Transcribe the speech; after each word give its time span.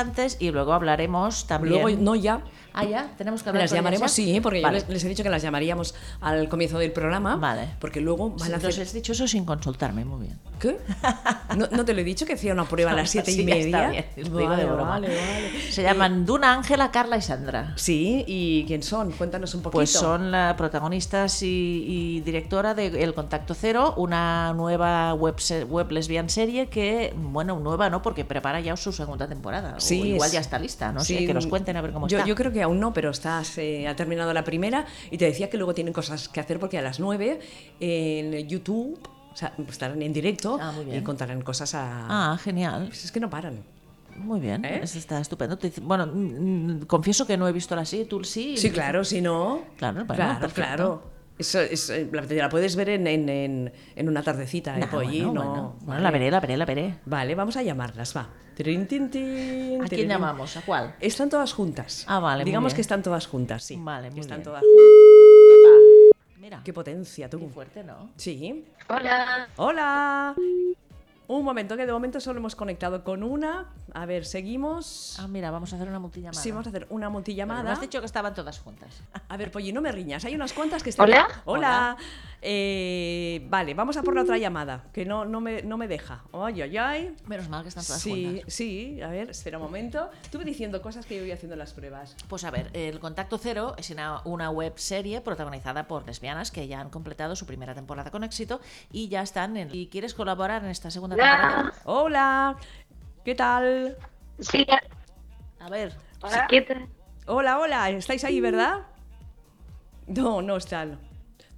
antes 0.00 0.36
y 0.40 0.50
luego 0.50 0.72
hablaremos 0.72 1.46
también. 1.46 1.82
Luego, 1.82 2.00
no 2.02 2.14
ya. 2.16 2.42
Ah, 2.72 2.84
ya, 2.84 3.10
tenemos 3.18 3.42
que 3.42 3.48
hablar 3.48 3.64
Las 3.64 3.72
llamaremos, 3.72 4.14
ya? 4.16 4.22
sí, 4.24 4.40
porque 4.40 4.60
Vale. 4.62 4.78
yo 4.80 4.84
les, 4.86 4.94
les 4.94 5.04
he 5.04 5.08
dicho 5.08 5.22
que 5.24 5.30
las 5.30 5.42
llamaríamos 5.42 5.94
al 6.20 6.48
comienzo 6.48 6.78
del 6.78 6.92
programa. 6.92 7.36
Vale. 7.36 7.68
Porque 7.80 8.00
luego 8.00 8.30
van 8.30 8.42
a 8.42 8.46
Entonces 8.56 8.74
hacer. 8.74 8.86
has 8.86 8.92
dicho 8.92 9.12
eso 9.12 9.26
sin 9.26 9.44
consultarme, 9.44 10.04
muy 10.04 10.26
bien. 10.26 10.38
¿Qué? 10.60 10.76
¿No, 11.56 11.66
no 11.70 11.84
te 11.84 11.94
lo 11.94 12.00
he 12.00 12.04
dicho 12.04 12.26
que 12.26 12.34
hacía 12.34 12.52
una 12.52 12.64
prueba 12.66 12.92
a 12.92 12.94
las 12.94 13.10
siete 13.10 13.32
Sí, 13.32 13.40
y 13.40 13.44
media? 13.44 13.88
bien, 13.90 14.04
de 14.14 14.28
Vale, 14.30 14.64
broma. 14.66 14.82
vale, 14.84 15.08
vale. 15.08 15.72
Se 15.72 15.82
llaman 15.82 16.26
Duna, 16.26 16.52
Ángela, 16.52 16.90
Carla 16.90 17.16
y 17.16 17.22
Sandra. 17.22 17.72
Sí, 17.76 18.24
¿y 18.26 18.64
quién 18.66 18.82
son? 18.82 19.10
Cuéntanos 19.12 19.54
un 19.54 19.62
poquito. 19.62 19.78
Pues 19.78 19.90
son 19.90 20.30
las 20.30 20.54
protagonistas 20.54 21.42
y, 21.42 21.84
y 21.88 22.20
directora 22.20 22.74
de 22.74 23.02
El 23.02 23.14
Contacto 23.14 23.54
Cero, 23.54 23.94
una 23.96 24.52
nueva 24.52 25.14
web, 25.14 25.36
web 25.68 25.90
lesbian 25.90 26.28
serie 26.28 26.66
que, 26.68 27.14
bueno, 27.16 27.58
nueva 27.58 27.88
no, 27.88 28.02
porque 28.02 28.24
prepara 28.24 28.60
ya 28.60 28.76
su 28.76 28.92
segunda 28.92 29.26
temporada. 29.26 29.76
O 29.76 29.80
Sí, 29.80 30.00
igual 30.12 30.26
es- 30.28 30.32
ya 30.34 30.40
está 30.40 30.58
lista, 30.58 30.92
no 30.92 31.00
sí, 31.00 31.16
sé, 31.20 31.26
que 31.26 31.32
nos 31.34 31.46
cuenten 31.46 31.76
a 31.76 31.80
ver 31.80 31.92
cómo 31.92 32.06
yo, 32.06 32.18
está. 32.18 32.28
Yo 32.28 32.34
creo 32.34 32.52
que 32.52 32.62
aún 32.62 32.78
no, 32.80 32.92
pero 32.92 33.10
estás, 33.10 33.56
eh, 33.58 33.88
ha 33.88 33.96
terminado 33.96 34.32
la 34.34 34.44
primera 34.44 34.84
y 35.10 35.16
te 35.16 35.24
decía 35.24 35.48
que 35.48 35.56
luego 35.56 35.74
tienen 35.74 35.94
cosas 35.94 36.28
que 36.28 36.38
hacer 36.40 36.58
porque 36.60 36.76
a 36.78 36.82
las 36.82 37.00
9 37.00 37.40
en 37.80 38.46
YouTube 38.48 38.98
o 39.32 39.36
sea, 39.36 39.52
estarán 39.68 40.02
en 40.02 40.12
directo 40.12 40.58
Ah, 40.60 40.72
muy 40.72 40.94
y 40.96 41.00
contarán 41.02 41.42
cosas 41.42 41.74
a... 41.74 42.32
Ah, 42.32 42.38
genial. 42.38 42.86
Pues 42.88 43.04
es 43.04 43.12
que 43.12 43.20
no 43.20 43.30
paran. 43.30 43.62
Muy 44.16 44.40
bien, 44.40 44.64
¿Eh? 44.64 44.80
eso 44.82 44.98
está 44.98 45.20
estupendo. 45.20 45.58
Bueno, 45.82 46.10
confieso 46.86 47.26
que 47.26 47.36
no 47.36 47.48
he 47.48 47.52
visto 47.52 47.74
la 47.76 47.84
serie, 47.84 48.04
tú 48.06 48.22
sí. 48.24 48.56
Sí, 48.56 48.70
claro, 48.70 49.04
si 49.04 49.20
no... 49.20 49.62
Claro, 49.76 50.04
bueno, 50.04 50.14
claro, 50.14 50.40
perfecto. 50.40 50.54
claro. 50.66 51.02
Eso 51.38 51.58
es, 51.60 51.88
eh, 51.88 52.06
la, 52.12 52.20
la 52.22 52.48
puedes 52.50 52.76
ver 52.76 52.90
en, 52.90 53.06
en, 53.06 53.28
en, 53.30 53.72
en 53.96 54.08
una 54.08 54.22
tardecita, 54.22 54.78
¿eh, 54.78 54.86
Polly? 54.90 55.22
bueno, 55.22 55.32
no, 55.32 55.40
bueno. 55.50 55.62
Bueno, 55.80 55.86
vale. 55.86 56.02
la 56.02 56.10
veré, 56.10 56.30
la 56.30 56.40
veré, 56.40 56.56
la 56.58 56.64
veré. 56.66 56.94
Vale, 57.06 57.34
vamos 57.34 57.56
a 57.56 57.62
llamarlas, 57.62 58.14
va. 58.14 58.28
Trin, 58.54 58.86
tin, 58.86 59.08
tin, 59.10 59.82
¿A 59.82 59.86
quién 59.86 60.06
llamamos? 60.06 60.54
¿A 60.58 60.60
cuál? 60.60 60.96
Están 61.00 61.30
todas 61.30 61.54
juntas. 61.54 62.04
Ah, 62.06 62.18
vale, 62.18 62.42
muy 62.42 62.50
Digamos 62.50 62.72
bien. 62.72 62.76
que 62.76 62.82
están 62.82 63.02
todas 63.02 63.26
juntas, 63.26 63.64
sí. 63.64 63.76
Vale, 63.80 64.10
muy 64.10 64.20
están 64.20 64.38
bien. 64.38 64.44
todas 64.44 64.60
juntas. 64.60 65.19
Mira, 66.50 66.62
Qué 66.64 66.72
potencia, 66.72 67.30
tú. 67.30 67.38
qué 67.38 67.46
fuerte, 67.48 67.84
¿no? 67.84 68.10
Sí. 68.16 68.64
Hola. 68.88 69.46
Hola. 69.54 70.34
Un 71.28 71.44
momento, 71.44 71.76
que 71.76 71.86
de 71.86 71.92
momento 71.92 72.18
solo 72.18 72.40
hemos 72.40 72.56
conectado 72.56 73.04
con 73.04 73.22
una. 73.22 73.68
A 73.94 74.04
ver, 74.04 74.26
seguimos. 74.26 75.16
Ah, 75.20 75.28
mira, 75.28 75.52
vamos 75.52 75.72
a 75.72 75.76
hacer 75.76 75.86
una 75.88 76.00
multillamada. 76.00 76.42
Sí, 76.42 76.50
vamos 76.50 76.66
a 76.66 76.70
hacer 76.70 76.88
una 76.90 77.06
Pero 77.06 77.10
multillamada. 77.12 77.62
me 77.62 77.70
has 77.70 77.80
dicho 77.80 78.00
que 78.00 78.06
estaban 78.06 78.34
todas 78.34 78.58
juntas. 78.58 79.00
A 79.28 79.36
ver, 79.36 79.52
Polly, 79.52 79.72
no 79.72 79.80
me 79.80 79.92
riñas. 79.92 80.24
Hay 80.24 80.34
unas 80.34 80.52
cuantas 80.52 80.82
que 80.82 80.90
están. 80.90 81.06
¿Hola? 81.08 81.28
Hola. 81.44 81.96
Eh, 82.42 83.46
vale, 83.50 83.74
vamos 83.74 83.96
a 83.98 84.02
por 84.02 84.14
la 84.14 84.22
otra 84.22 84.38
llamada, 84.38 84.84
que 84.94 85.04
no, 85.04 85.26
no, 85.26 85.40
me, 85.42 85.62
no 85.62 85.76
me 85.76 85.86
deja. 85.88 86.24
Ay, 86.32 86.62
ay, 86.62 86.76
ay. 86.78 87.16
Menos 87.26 87.48
mal 87.50 87.62
que 87.62 87.68
están 87.68 87.84
todas 87.84 88.00
Sí, 88.00 88.24
juntas. 88.24 88.44
sí. 88.54 89.02
A 89.02 89.08
ver, 89.08 89.30
espera 89.30 89.58
un 89.58 89.64
momento. 89.64 90.10
Estuve 90.22 90.44
diciendo 90.44 90.80
cosas 90.80 91.04
que 91.04 91.16
yo 91.16 91.22
voy 91.22 91.32
haciendo 91.32 91.54
en 91.54 91.58
las 91.58 91.74
pruebas. 91.74 92.16
Pues 92.28 92.44
a 92.44 92.50
ver, 92.50 92.70
El 92.72 92.98
Contacto 92.98 93.36
Cero 93.36 93.74
es 93.76 93.90
una, 93.90 94.22
una 94.24 94.50
web 94.50 94.72
serie 94.76 95.20
protagonizada 95.20 95.86
por 95.86 96.06
lesbianas 96.06 96.50
que 96.50 96.66
ya 96.66 96.80
han 96.80 96.88
completado 96.88 97.36
su 97.36 97.44
primera 97.46 97.74
temporada 97.74 98.10
con 98.10 98.24
éxito 98.24 98.60
y 98.90 99.08
ya 99.08 99.20
están 99.22 99.56
en... 99.58 99.68
¿Y 99.74 99.88
quieres 99.88 100.14
colaborar 100.14 100.64
en 100.64 100.70
esta 100.70 100.90
segunda 100.90 101.16
temporada? 101.16 101.72
Hola. 101.84 102.54
Hola. 102.54 102.56
¿Qué 103.24 103.34
tal? 103.34 103.98
Sí, 104.38 104.66
A 105.58 105.68
ver, 105.68 105.94
hola. 106.22 106.46
¿Qué 106.48 106.62
tal? 106.62 106.88
Hola, 107.26 107.58
hola. 107.58 107.90
¿Estáis 107.90 108.24
ahí, 108.24 108.40
verdad? 108.40 108.86
No, 110.06 110.40
no 110.40 110.56
están. 110.56 110.98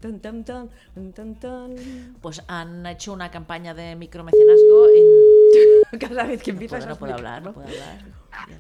Tan, 0.03 0.19
tan, 0.19 0.43
tan, 0.43 0.69
tan, 0.95 1.13
tan, 1.13 1.35
tan. 1.37 1.77
pues 2.21 2.43
han 2.49 2.85
hecho 2.87 3.13
una 3.13 3.31
campaña 3.31 3.73
de 3.73 3.95
micromecenazgo 3.95 4.89
en... 4.89 5.99
Cada 6.01 6.25
vez 6.25 6.43
que 6.43 6.51
No 6.51 6.57
empiezas 6.57 6.81
puedo, 6.81 6.91
a 6.91 6.95
no 6.95 6.99
puedo 6.99 7.15
hablar, 7.15 7.43
no 7.43 7.53
puedo 7.53 7.69
hablar. 7.69 7.99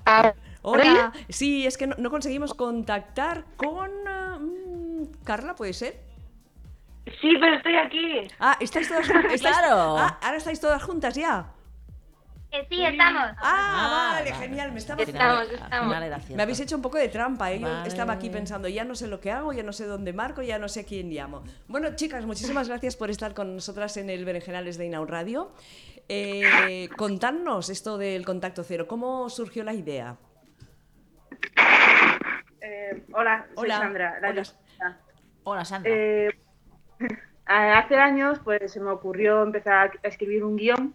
Ah, 0.07 0.35
Hola. 0.63 1.13
Sí, 1.29 1.67
es 1.67 1.77
que 1.77 1.89
no, 1.89 1.97
no 1.99 2.11
conseguimos 2.11 2.55
contactar 2.55 3.45
con 3.57 3.91
ah, 4.07 4.39
mm, 4.41 5.25
Carla, 5.25 5.57
¿puede 5.57 5.73
ser? 5.73 6.01
Sí, 7.21 7.35
pero 7.41 7.57
estoy 7.57 7.75
aquí. 7.75 8.29
Ah, 8.39 8.57
estáis 8.61 8.89
todas 8.89 9.09
juntas. 9.09 9.41
Claro. 9.41 9.99
Ah, 9.99 10.19
ahora 10.23 10.37
estáis 10.37 10.61
todas 10.61 10.81
juntas 10.81 11.17
ya. 11.17 11.52
Eh, 12.53 12.67
sí, 12.69 12.85
estamos. 12.85 13.23
Ah, 13.39 13.39
Ah, 13.41 14.13
vale, 14.15 14.31
vale. 14.31 14.45
genial. 14.45 14.73
Me 14.73 14.79
estaba 14.79 15.03
Estamos, 15.03 15.51
estamos. 15.51 15.97
Me 16.29 16.43
habéis 16.43 16.61
hecho 16.61 16.77
un 16.77 16.83
poco 16.83 16.99
de 16.99 17.09
trampa, 17.09 17.51
¿eh? 17.51 17.59
Yo 17.61 17.85
estaba 17.87 18.13
aquí 18.13 18.29
pensando, 18.29 18.69
ya 18.69 18.85
no 18.85 18.95
sé 18.95 19.07
lo 19.07 19.21
que 19.21 19.31
hago, 19.33 19.53
ya 19.55 19.63
no 19.63 19.73
sé 19.73 19.87
dónde 19.87 20.13
marco, 20.13 20.43
ya 20.43 20.59
no 20.59 20.69
sé 20.69 20.81
a 20.81 20.85
quién 20.85 21.09
llamo. 21.09 21.43
Bueno, 21.67 21.97
chicas, 21.97 22.27
muchísimas 22.27 22.69
gracias 22.69 22.97
por 22.97 23.09
estar 23.11 23.33
con 23.33 23.55
nosotras 23.55 23.97
en 23.97 24.11
el 24.11 24.25
Berenjenales 24.27 24.77
de 24.77 24.85
Inaun 24.87 25.09
Radio. 25.09 25.53
Eh, 26.09 26.91
contadnos 26.97 27.71
esto 27.71 27.97
del 27.97 28.27
contacto 28.27 28.65
cero, 28.65 28.87
¿cómo 28.87 29.31
surgió 29.31 29.65
la 29.65 29.73
idea? 29.73 30.17
Eh, 32.61 33.05
hola, 33.15 33.47
soy 33.55 33.65
Hola. 33.65 33.79
Sandra. 33.79 34.21
la 34.21 34.29
Hola. 34.29 34.43
Hola, 35.45 35.65
Sandra. 35.65 35.91
Eh, 35.91 36.31
hace 37.47 37.97
años 37.97 38.39
pues 38.45 38.71
se 38.73 38.79
me 38.81 38.91
ocurrió 38.91 39.43
empezar 39.43 39.93
a 40.05 40.07
escribir 40.09 40.45
un 40.45 40.57
guion 40.57 40.95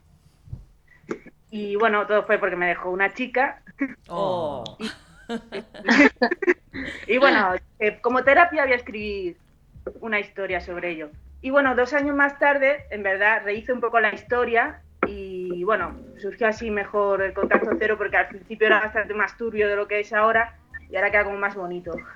y 1.58 1.76
bueno, 1.76 2.06
todo 2.06 2.24
fue 2.24 2.38
porque 2.38 2.56
me 2.56 2.68
dejó 2.68 2.92
una 2.92 3.14
chica 3.14 3.62
Oh. 4.08 4.64
y 7.08 7.18
bueno, 7.18 7.56
eh, 7.80 8.00
como 8.02 8.24
terapia 8.24 8.64
voy 8.64 8.74
a 8.74 8.78
escribir 8.78 9.38
una 10.00 10.20
historia 10.20 10.62
sobre 10.62 10.92
ello. 10.92 11.10
Y 11.42 11.50
bueno, 11.50 11.76
dos 11.76 11.94
años 11.94 12.16
más 12.16 12.40
tarde, 12.40 12.86
en 12.90 13.04
verdad, 13.04 13.42
rehice 13.44 13.74
un 13.74 13.80
poco 13.80 14.00
la 14.00 14.14
historia 14.14 14.82
y 15.06 15.64
bueno, 15.64 15.96
surgió 16.18 16.48
así 16.48 16.72
mejor 16.72 17.22
el 17.22 17.34
contacto 17.34 17.72
cero 17.78 17.96
porque 17.98 18.18
al 18.18 18.28
principio 18.28 18.68
era 18.68 18.82
bastante 18.82 19.14
más 19.14 19.38
turbio 19.38 19.68
de 19.68 19.76
lo 19.76 19.88
que 19.88 20.00
es 20.00 20.12
ahora 20.14 20.56
y 20.90 20.96
ahora 20.96 21.12
queda 21.12 21.26
como 21.26 21.38
más 21.38 21.56
bonito. 21.56 21.96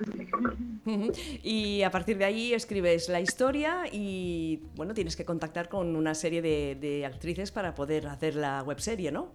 Y 1.44 1.82
a 1.84 1.90
partir 1.90 2.18
de 2.18 2.24
ahí 2.24 2.54
escribes 2.54 3.08
la 3.08 3.20
historia 3.20 3.84
y 3.92 4.64
bueno, 4.74 4.94
tienes 4.94 5.14
que 5.14 5.24
contactar 5.24 5.68
con 5.68 5.94
una 5.94 6.12
serie 6.12 6.42
de, 6.42 6.76
de 6.80 7.06
actrices 7.06 7.52
para 7.52 7.72
poder 7.76 8.08
hacer 8.08 8.34
la 8.34 8.64
webserie, 8.64 9.12
¿no? 9.12 9.30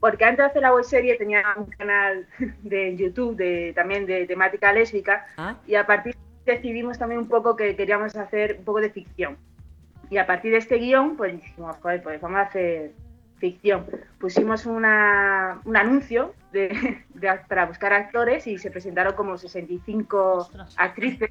Porque 0.00 0.24
antes 0.24 0.38
de 0.38 0.44
hacer 0.44 0.62
la 0.62 0.74
webserie 0.74 1.16
tenía 1.16 1.42
un 1.56 1.66
canal 1.66 2.26
de 2.62 2.96
YouTube 2.96 3.36
de, 3.36 3.72
también 3.74 4.06
de 4.06 4.26
temática 4.26 4.72
lésbica 4.72 5.26
Ah, 5.36 5.56
y 5.66 5.74
a 5.74 5.86
partir 5.86 6.14
de 6.14 6.20
ahí 6.52 6.56
decidimos 6.56 6.98
también 6.98 7.20
un 7.20 7.28
poco 7.28 7.56
que 7.56 7.76
queríamos 7.76 8.16
hacer 8.16 8.56
un 8.58 8.64
poco 8.64 8.80
de 8.80 8.90
ficción. 8.90 9.36
Y 10.10 10.18
a 10.18 10.26
partir 10.26 10.52
de 10.52 10.58
este 10.58 10.76
guion, 10.76 11.16
pues 11.16 11.40
dijimos, 11.40 11.76
joder, 11.82 12.02
pues 12.02 12.20
vamos 12.20 12.38
a 12.38 12.42
hacer 12.42 12.92
ficción. 13.38 13.86
Pusimos 14.18 14.66
una, 14.66 15.60
un 15.64 15.76
anuncio 15.76 16.34
de, 16.52 16.68
de- 17.14 17.40
para 17.48 17.66
buscar 17.66 17.92
actores 17.92 18.46
y 18.46 18.58
se 18.58 18.70
presentaron 18.70 19.14
como 19.14 19.36
65 19.36 20.32
Ostras. 20.34 20.74
actrices. 20.78 21.30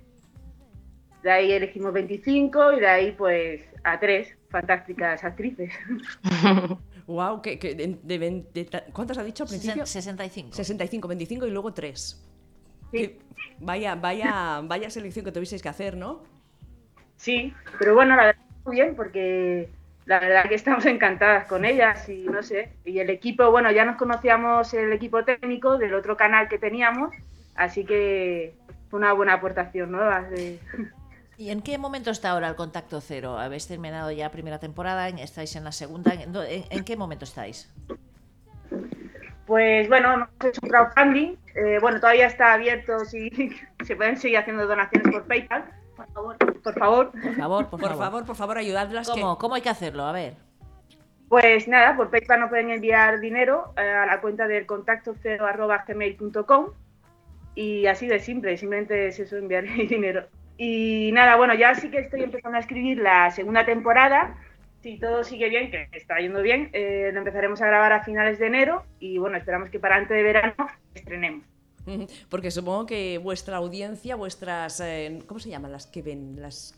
De 1.23 1.31
ahí 1.31 1.51
elegimos 1.51 1.91
25 1.93 2.73
y 2.73 2.79
de 2.79 2.87
ahí 2.87 3.11
pues 3.13 3.61
a 3.83 3.99
tres 3.99 4.37
fantásticas 4.49 5.23
actrices. 5.23 5.73
wow, 7.07 7.41
que, 7.41 7.57
de, 7.57 7.97
de 8.03 8.69
¿cuántas 8.93 9.17
ha 9.17 9.23
dicho 9.23 9.43
al 9.43 9.49
principio? 9.49 9.83
Sesen- 9.83 10.01
65. 10.03 10.53
65, 10.55 11.07
25 11.07 11.47
y 11.47 11.51
luego 11.51 11.73
3. 11.73 12.29
Sí. 12.91 13.17
Vaya, 13.59 13.95
vaya, 13.95 14.61
vaya 14.65 14.89
selección 14.91 15.25
que 15.25 15.31
tuvisteis 15.31 15.63
que 15.63 15.69
hacer, 15.69 15.97
¿no? 15.97 16.23
Sí, 17.17 17.53
pero 17.79 17.95
bueno, 17.95 18.15
la 18.15 18.25
verdad 18.25 18.41
muy 18.65 18.75
bien 18.75 18.95
porque 18.95 19.69
la 20.05 20.19
verdad 20.19 20.47
que 20.47 20.55
estamos 20.55 20.85
encantadas 20.85 21.45
con 21.47 21.65
ellas 21.65 22.07
y 22.09 22.25
no 22.25 22.43
sé, 22.43 22.73
y 22.85 22.99
el 22.99 23.09
equipo, 23.09 23.51
bueno, 23.51 23.71
ya 23.71 23.85
nos 23.85 23.95
conocíamos 23.97 24.73
el 24.73 24.91
equipo 24.93 25.23
técnico 25.23 25.77
del 25.77 25.93
otro 25.93 26.15
canal 26.17 26.47
que 26.47 26.57
teníamos, 26.57 27.13
así 27.55 27.85
que 27.85 28.55
fue 28.89 28.99
una 28.99 29.13
buena 29.13 29.33
aportación 29.33 29.91
nueva. 29.91 30.21
de- 30.23 30.59
¿Y 31.37 31.49
en 31.49 31.61
qué 31.61 31.77
momento 31.77 32.11
está 32.11 32.31
ahora 32.31 32.47
el 32.47 32.55
Contacto 32.55 33.01
Cero? 33.01 33.37
¿Habéis 33.37 33.67
terminado 33.67 34.09
ya 34.09 34.31
primera 34.31 34.57
temporada? 34.59 35.09
¿Estáis 35.09 35.53
en 35.57 35.65
la 35.65 35.73
segunda? 35.73 36.13
¿En, 36.13 36.31
no, 36.31 36.41
en- 36.41 36.63
en 36.69 36.83
qué 36.85 36.95
momento 36.95 37.25
estáis? 37.25 37.69
Pues 39.45 39.87
bueno, 39.89 40.13
hemos 40.13 40.29
hecho 40.43 40.59
un 40.63 40.69
crowdfunding, 40.69 41.35
eh, 41.55 41.77
bueno, 41.79 41.99
todavía 41.99 42.25
está 42.27 42.53
abierto 42.53 43.03
si 43.05 43.29
se 43.85 43.95
pueden 43.95 44.17
seguir 44.17 44.37
haciendo 44.39 44.65
donaciones 44.65 45.11
por 45.11 45.23
PayPal, 45.27 45.65
por 45.95 46.07
favor, 46.13 46.37
por 46.65 46.73
favor. 46.77 47.11
Por 47.11 47.35
favor, 47.35 47.69
por, 47.69 47.79
Por 47.79 47.89
favor. 47.89 48.03
favor, 48.05 48.25
por 48.25 48.35
favor, 48.35 48.57
ayudadlas. 48.57 49.07
que- 49.09 49.21
¿Cómo, 49.21 49.37
¿Cómo 49.37 49.55
hay 49.55 49.61
que 49.61 49.69
hacerlo? 49.69 50.03
A 50.03 50.11
ver. 50.11 50.33
Pues 51.29 51.67
nada, 51.67 51.95
por 51.95 52.09
PayPal 52.11 52.39
nos 52.41 52.49
pueden 52.49 52.69
enviar 52.71 53.19
dinero 53.19 53.73
eh, 53.77 53.81
a 53.81 54.05
la 54.05 54.21
cuenta 54.21 54.47
del 54.47 54.65
contacto 54.65 55.15
cero 55.21 55.45
arroba 55.47 55.83
gmail.com 55.87 56.67
y 57.55 57.85
así 57.87 58.07
de 58.07 58.19
simple, 58.19 58.57
simplemente 58.57 59.07
es 59.07 59.19
eso, 59.19 59.37
enviar 59.37 59.63
dinero. 59.89 60.27
Y 60.57 61.11
nada, 61.13 61.35
bueno, 61.35 61.53
ya 61.53 61.73
sí 61.75 61.89
que 61.89 61.99
estoy 61.99 62.23
empezando 62.23 62.57
a 62.57 62.61
escribir 62.61 62.99
la 62.99 63.31
segunda 63.31 63.65
temporada. 63.65 64.35
Si 64.81 64.99
todo 64.99 65.23
sigue 65.23 65.49
bien, 65.49 65.71
que 65.71 65.87
está 65.93 66.19
yendo 66.19 66.41
bien, 66.43 66.69
eh, 66.73 67.09
lo 67.11 67.19
empezaremos 67.19 67.59
a 67.61 67.65
grabar 67.67 67.91
a 67.91 68.03
finales 68.03 68.37
de 68.37 68.45
enero 68.47 68.83
y 68.99 69.17
bueno, 69.17 69.35
esperamos 69.37 69.69
que 69.69 69.79
para 69.79 69.95
antes 69.95 70.15
de 70.15 70.21
verano 70.23 70.53
estrenemos. 70.93 71.43
Porque 72.29 72.51
supongo 72.51 72.85
que 72.85 73.17
vuestra 73.17 73.57
audiencia, 73.57 74.15
vuestras... 74.15 74.79
eh, 74.79 75.21
¿Cómo 75.27 75.39
se 75.39 75.49
llaman 75.49 75.71
las 75.71 75.87
que 75.87 76.01
ven? 76.01 76.35
Las... 76.41 76.73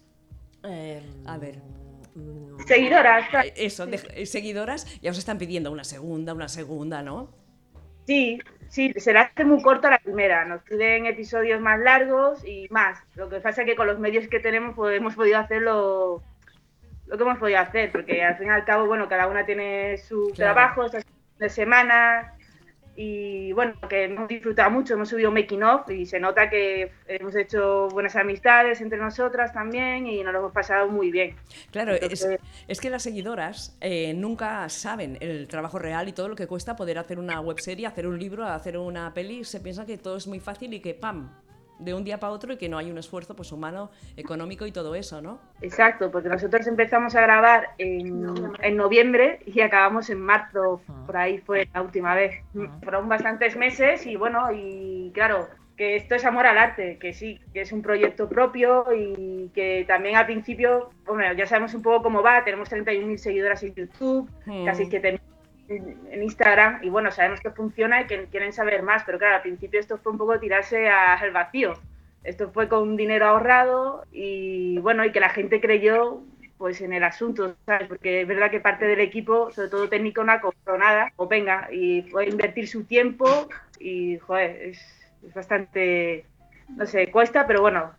Eh, 0.64 1.02
A 1.26 1.38
ver. 1.38 1.62
Seguidoras, 2.68 3.26
eh, 3.46 3.54
Eso, 3.56 3.86
de- 3.86 4.02
eh, 4.16 4.26
seguidoras, 4.26 5.00
ya 5.02 5.12
os 5.12 5.18
están 5.18 5.38
pidiendo 5.38 5.72
una 5.72 5.84
segunda, 5.84 6.34
una 6.34 6.48
segunda, 6.48 7.04
¿no? 7.04 7.30
Sí, 8.08 8.40
sí, 8.70 8.92
se 8.98 9.14
le 9.14 9.20
hace 9.20 9.46
muy 9.46 9.62
corta 9.62 9.90
la 9.92 10.00
primera. 10.00 10.44
Nos 10.46 10.64
piden 10.64 11.06
episodios 11.06 11.62
más 11.62 11.80
largos 11.80 12.44
y 12.46 12.68
más. 12.70 12.98
Lo 13.16 13.30
que 13.30 13.40
pasa 13.40 13.62
es 13.62 13.68
que 13.68 13.76
con 13.76 13.86
los 13.86 14.00
medios 14.00 14.28
que 14.30 14.40
tenemos 14.40 14.76
pues, 14.76 14.98
hemos 14.98 15.14
podido 15.16 15.38
hacerlo 15.38 16.24
lo 17.06 17.18
que 17.18 17.24
hemos 17.24 17.38
podido 17.38 17.60
hacer, 17.60 17.92
porque 17.92 18.22
al 18.24 18.38
fin 18.38 18.48
y 18.48 18.50
al 18.50 18.66
cabo, 18.66 18.86
bueno, 18.88 19.08
cada 19.08 19.28
una 19.28 19.46
tiene 19.46 19.98
su 19.98 20.32
Claro. 20.36 20.54
trabajo, 20.54 20.86
estas 20.86 21.06
de 21.40 21.50
semana 21.50 22.34
y 23.00 23.52
bueno, 23.52 23.76
que 23.88 24.06
hemos 24.06 24.28
disfrutado 24.28 24.72
mucho, 24.72 24.96
hemos 24.96 25.08
subido 25.08 25.32
making 25.32 25.62
of 25.62 25.88
y 25.92 26.08
se 26.08 26.20
nota 26.20 26.50
que 26.50 26.92
hemos 27.08 27.36
hecho 27.36 27.88
buenas 27.90 28.16
amistades 28.16 28.82
entre 28.82 28.98
nosotras 28.98 29.54
también 29.54 30.08
y 30.08 30.24
nos 30.24 30.34
lo 30.34 30.40
hemos 30.40 30.52
pasado 30.52 30.88
muy 30.90 31.12
bien. 31.12 31.36
Claro, 31.70 31.94
es, 31.94 32.28
es 32.68 32.82
que 32.82 32.90
las 32.90 33.04
seguidoras 33.04 33.78
eh, 33.82 34.16
nunca 34.16 34.68
saben 34.70 35.16
el 35.22 35.48
trabajo 35.48 35.78
real 35.78 36.10
y 36.10 36.14
todo 36.14 36.28
lo 36.28 36.36
que 36.36 36.48
cuesta 36.48 36.76
poder 36.76 36.98
hacer 36.98 37.20
una 37.20 37.40
webserie, 37.40 37.86
hacer 37.86 38.08
un 38.08 38.18
libro, 38.18 38.46
hacer 38.46 38.80
una 38.80 39.14
peli. 39.14 39.44
Se 39.44 39.60
piensa 39.60 39.86
que 39.86 40.00
todo 40.00 40.18
es 40.18 40.26
muy 40.26 40.40
fácil 40.40 40.74
y 40.74 40.80
que 40.80 40.96
¡pam! 40.96 41.30
De 41.80 41.94
un 41.94 42.04
día 42.04 42.20
para 42.20 42.34
otro 42.34 42.54
y 42.54 42.58
que 42.58 42.70
no 42.70 42.78
hay 42.78 42.90
un 42.92 42.98
esfuerzo 42.98 43.36
pues 43.36 43.52
humano, 43.52 43.92
económico 44.16 44.66
y 44.66 44.72
todo 44.72 44.96
eso, 44.96 45.22
¿no? 45.22 45.40
Exacto, 45.62 46.12
porque 46.12 46.30
nosotros 46.30 46.66
empezamos 46.68 47.16
a 47.16 47.22
grabar 47.22 47.70
en, 47.78 48.26
en 48.62 48.78
noviembre 48.78 49.40
y 49.46 49.62
acabamos 49.62 50.10
en 50.10 50.20
marzo, 50.20 50.82
por 51.06 51.18
ahí 51.18 51.38
fue 51.40 51.68
la 51.74 51.82
última 51.82 52.16
vez. 52.16 52.44
Fueron 52.84 53.08
bastantes 53.08 53.56
meses 53.56 54.06
y 54.06 54.16
bueno, 54.16 54.52
y 54.52 55.12
claro, 55.14 55.48
que 55.76 55.96
esto 55.96 56.16
es 56.16 56.26
amor 56.26 56.48
al 56.48 56.58
arte, 56.58 56.98
que 57.00 57.14
sí, 57.14 57.40
que 57.54 57.62
es 57.62 57.72
un 57.72 57.84
proyecto 57.84 58.28
propio 58.28 58.86
y 58.96 59.52
que 59.54 59.86
también 59.88 60.16
al 60.16 60.26
principio, 60.26 60.90
bueno, 61.06 61.32
ya 61.34 61.46
sabemos 61.46 61.76
un 61.76 61.84
poco 61.84 62.02
cómo 62.02 62.24
va, 62.24 62.44
tenemos 62.44 62.72
31.000 62.72 63.18
seguidoras 63.18 63.62
en 63.62 63.76
YouTube, 63.76 64.28
Mm. 64.48 64.66
casi 64.66 64.86
7.000 64.86 65.20
en 65.70 66.24
Instagram 66.24 66.80
y 66.84 66.90
bueno, 66.90 67.12
sabemos 67.12 67.40
que 67.42 67.52
funciona 67.52 68.02
y 68.02 68.08
que 68.08 68.26
quieren 68.26 68.54
saber 68.54 68.84
más, 68.84 69.04
pero 69.06 69.18
claro, 69.18 69.36
al 69.36 69.42
principio 69.42 69.80
esto 69.80 69.98
fue 69.98 70.12
un 70.12 70.18
poco 70.18 70.40
tirarse 70.40 70.90
al 70.90 71.32
vacío. 71.32 71.74
Esto 72.24 72.52
fue 72.52 72.68
con 72.68 72.98
dinero 72.98 73.28
ahorrado 73.28 74.04
y 74.12 74.80
bueno, 74.80 75.06
y 75.06 75.12
que 75.12 75.20
la 75.20 75.30
gente 75.30 75.62
creyó 75.62 76.22
pues 76.58 76.82
en 76.82 76.92
el 76.92 77.04
asunto, 77.04 77.56
¿sabes? 77.66 77.88
Porque 77.88 78.22
es 78.22 78.28
verdad 78.28 78.50
que 78.50 78.60
parte 78.60 78.86
del 78.86 79.00
equipo, 79.00 79.52
sobre 79.52 79.70
todo 79.70 79.90
técnico, 79.90 80.24
no 80.24 80.32
ha 80.32 80.42
comprado 80.42 80.78
nada, 80.78 81.14
o 81.16 81.28
venga, 81.28 81.70
y 81.72 82.02
fue 82.04 82.28
invertir 82.28 82.68
su 82.68 82.84
tiempo 82.84 83.48
y, 83.80 84.18
joder, 84.18 84.60
es, 84.62 84.80
es 85.26 85.34
bastante, 85.34 86.26
no 86.70 86.86
sé, 86.86 87.12
cuesta, 87.12 87.46
pero 87.46 87.62
bueno, 87.62 87.92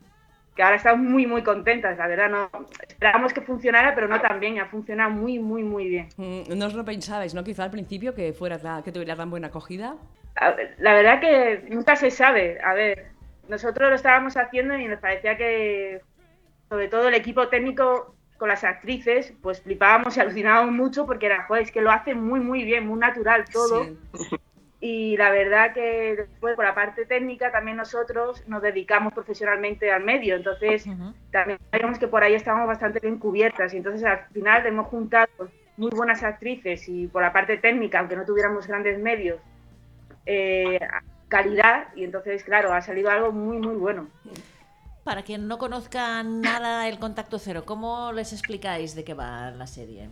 que 0.59 0.65
ahora 0.65 0.75
estamos 0.75 1.07
muy, 1.09 1.25
muy 1.25 1.45
contentas, 1.45 1.97
la 1.97 2.09
verdad, 2.09 2.29
no 2.29 2.51
esperábamos 2.89 3.33
que 3.33 3.43
funcionara, 3.43 3.95
pero 3.95 4.09
no 4.09 4.21
tan 4.21 4.41
bien, 4.41 4.59
ha 4.59 4.67
funcionado 4.67 5.09
muy, 5.09 5.39
muy, 5.39 5.63
muy 5.63 5.87
bien. 5.89 6.09
Mm, 6.17 6.59
No 6.59 6.67
os 6.67 6.75
lo 6.75 6.85
pensabais, 6.85 7.33
¿no? 7.33 7.45
Quizá 7.45 7.63
al 7.63 7.71
principio 7.71 8.13
que 8.13 8.33
fuera 8.33 8.59
ta- 8.59 8.83
que 8.85 8.91
tuviera 8.91 9.15
tan 9.15 9.31
buena 9.31 9.47
acogida. 9.47 9.95
La 10.81 10.95
verdad 10.95 11.21
que 11.21 11.63
nunca 11.71 11.95
se 11.95 12.11
sabe. 12.11 12.61
A 12.61 12.75
ver, 12.75 13.07
nosotros 13.49 13.89
lo 13.89 13.95
estábamos 13.95 14.37
haciendo 14.37 14.77
y 14.77 14.89
nos 14.89 14.99
parecía 14.99 15.37
que, 15.37 16.01
sobre 16.69 16.89
todo 16.89 17.07
el 17.07 17.15
equipo 17.15 17.47
técnico 17.49 18.17
con 18.37 18.49
las 18.49 18.65
actrices, 18.65 19.33
pues 19.41 19.61
flipábamos 19.63 20.17
y 20.17 20.21
alucinábamos 20.21 20.73
mucho 20.75 21.07
porque 21.07 21.27
era, 21.27 21.45
joder, 21.47 21.63
es 21.63 21.71
que 21.71 21.83
lo 21.83 21.93
hacen 21.93 22.21
muy, 22.21 22.41
muy 22.41 22.65
bien, 22.65 22.85
muy 22.85 22.99
natural 22.99 23.45
todo. 23.53 23.85
Sí. 23.85 23.97
Y 24.81 25.17
la 25.17 25.31
verdad 25.31 25.73
que 25.75 26.15
después, 26.17 26.55
por 26.55 26.65
la 26.65 26.75
parte 26.75 27.05
técnica, 27.05 27.51
también 27.51 27.77
nosotros 27.77 28.47
nos 28.47 28.63
dedicamos 28.63 29.13
profesionalmente 29.13 29.91
al 29.91 30.05
medio. 30.05 30.37
Entonces, 30.37 30.85
también 31.33 31.59
digamos 31.73 31.99
que 31.99 32.07
por 32.07 32.23
ahí 32.23 32.35
estamos 32.35 32.67
bastante 32.67 33.01
bien 33.01 33.19
cubiertas. 33.19 33.75
Y 33.75 33.79
entonces, 33.79 34.05
al 34.05 34.27
final, 34.33 34.65
hemos 34.67 34.87
juntado 34.87 35.29
muy 35.77 35.91
buenas 35.91 36.23
actrices 36.23 36.89
y 36.89 37.09
por 37.09 37.23
la 37.23 37.33
parte 37.33 37.57
técnica, 37.57 37.99
aunque 37.99 38.17
no 38.17 38.25
tuviéramos 38.25 38.69
grandes 38.69 39.01
medios, 39.01 39.41
eh, 40.27 40.79
calidad. 41.27 41.89
Y 41.97 42.05
entonces, 42.05 42.45
claro, 42.45 42.73
ha 42.73 42.81
salido 42.81 43.11
algo 43.11 43.33
muy, 43.33 43.59
muy 43.59 43.75
bueno. 43.75 44.09
Para 45.03 45.23
quien 45.23 45.49
no 45.49 45.59
conozca 45.59 46.23
nada 46.23 46.87
el 46.87 47.01
contacto 47.01 47.41
cero, 47.41 47.65
¿cómo 47.65 48.13
les 48.13 48.33
explicáis 48.33 48.95
de 48.95 49.03
qué 49.03 49.15
va 49.15 49.51
la 49.51 49.67
serie? 49.67 50.09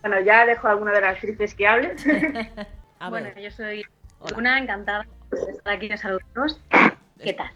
Bueno, 0.00 0.20
ya 0.20 0.46
dejo 0.46 0.68
a 0.68 0.70
alguna 0.70 0.92
de 0.92 1.00
las 1.02 1.16
actrices 1.16 1.54
que 1.54 1.66
hable. 1.66 1.96
A 3.00 3.08
bueno, 3.08 3.30
ver, 3.34 3.42
yo 3.42 3.50
soy 3.50 3.82
Hola. 4.18 4.36
Luna, 4.36 4.58
encantada 4.58 5.06
de 5.30 5.52
estar 5.52 5.72
aquí 5.72 5.86
en 5.90 5.96
Saludos. 5.96 6.60
¿Qué 7.22 7.32
tal? 7.32 7.50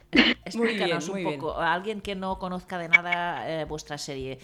explícanos 0.44 1.08
muy 1.10 1.22
un 1.22 1.28
bien. 1.28 1.40
poco, 1.40 1.58
a 1.60 1.72
alguien 1.74 2.00
que 2.00 2.14
no 2.14 2.38
conozca 2.38 2.78
de 2.78 2.88
nada 2.88 3.48
eh, 3.48 3.64
vuestra 3.66 3.98
serie, 3.98 4.38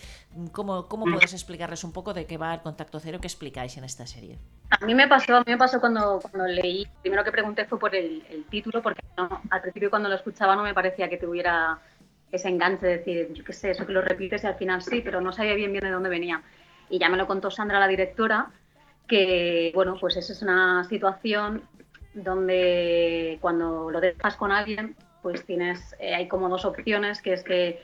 ¿cómo, 0.52 0.88
¿cómo 0.88 1.06
puedes 1.06 1.32
explicarles 1.32 1.85
un 1.85 1.93
poco 1.93 2.12
de 2.12 2.26
qué 2.26 2.37
va 2.37 2.55
el 2.55 2.61
contacto 2.61 3.00
cero 3.00 3.19
que 3.19 3.26
explicáis 3.29 3.76
en 3.79 3.85
esta 3.85 4.06
serie? 4.06 4.38
A 4.70 4.85
mí 4.85 4.94
me 4.94 5.08
pasó, 5.08 5.37
a 5.37 5.41
mí 5.41 5.44
me 5.47 5.56
pasó 5.58 5.81
cuando, 5.81 6.20
cuando 6.20 6.47
leí, 6.47 6.87
primero 7.00 7.25
que 7.25 7.32
pregunté 7.32 7.64
fue 7.64 7.79
por 7.79 7.94
el, 7.94 8.23
el 8.31 8.44
título, 8.44 8.82
porque 8.82 9.03
no, 9.17 9.41
al 9.50 9.62
principio 9.62 9.88
cuando 9.88 10.11
lo 10.11 10.17
escuchaba 10.17 10.55
no 10.55 10.62
me 10.62 10.75
parecía 10.75 11.08
que 11.08 11.17
tuviera 11.17 11.79
ese 12.31 12.49
enganche 12.49 12.87
de 12.87 12.99
decir, 12.99 13.32
yo 13.32 13.44
qué 13.44 13.53
sé, 13.55 13.70
eso 13.70 13.87
que 13.87 13.93
lo 13.93 14.03
repites 14.03 14.44
y 14.44 14.46
al 14.46 14.56
final 14.56 14.82
sí, 14.82 15.00
pero 15.03 15.20
no 15.23 15.32
sabía 15.32 15.55
bien 15.55 15.73
bien 15.73 15.85
de 15.85 15.91
dónde 15.91 16.11
venía. 16.11 16.43
Y 16.91 16.99
ya 16.99 17.08
me 17.08 17.17
lo 17.17 17.26
contó 17.26 17.50
Sandra, 17.50 17.79
la 17.81 17.88
directora, 17.88 18.50
que, 19.06 19.73
bueno, 19.75 19.97
pues 20.00 20.17
esa 20.17 20.32
es 20.32 20.43
una 20.43 20.85
situación 20.85 21.62
donde 22.14 23.38
cuando 23.41 23.91
lo 23.91 24.00
dejas 24.00 24.37
con 24.37 24.52
alguien, 24.52 24.97
pues 25.23 25.44
tienes, 25.44 25.94
eh, 25.99 26.14
hay 26.14 26.29
como 26.29 26.49
dos 26.49 26.64
opciones, 26.64 27.20
que 27.23 27.32
es 27.32 27.43
que 27.43 27.82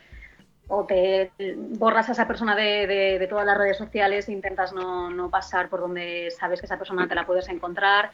o 0.69 0.85
te 0.85 1.31
borras 1.79 2.09
a 2.09 2.13
esa 2.13 2.27
persona 2.27 2.57
de, 2.57 2.87
de- 2.89 3.19
de 3.21 3.27
todas 3.29 3.47
las 3.47 3.57
redes 3.57 3.77
sociales 3.79 4.29
e 4.29 4.33
intentas 4.33 4.73
no, 4.73 5.11
no 5.11 5.31
pasar 5.31 5.69
por 5.69 5.81
donde 5.81 6.31
sabes 6.37 6.61
que 6.61 6.67
esa 6.67 6.77
persona 6.79 7.07
te 7.07 7.15
la 7.15 7.25
puedes 7.25 7.49
encontrar, 7.49 8.11